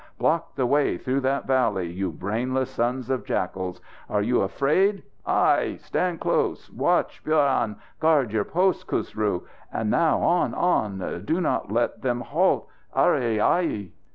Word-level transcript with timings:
Block 0.17 0.55
the 0.55 0.65
way 0.65 0.97
through 0.97 1.19
that 1.19 1.45
valley, 1.45 1.87
you 1.87 2.11
brainless 2.11 2.71
sons 2.71 3.07
of 3.11 3.23
jackals! 3.23 3.79
Are 4.09 4.23
you 4.23 4.41
afraid? 4.41 5.03
Ai! 5.27 5.75
Stand 5.79 6.19
close! 6.21 6.71
Watch, 6.71 7.23
Puran! 7.23 7.75
Guard 7.99 8.31
your 8.33 8.43
post, 8.45 8.87
Khusru! 8.87 9.43
Now 9.85 10.17
on, 10.23 10.55
on 10.55 11.23
do 11.25 11.39
not 11.39 11.71
let 11.71 12.01
them 12.01 12.21
halt! 12.21 12.67
_Arre! 12.97 13.37
Aihai! 13.37 13.89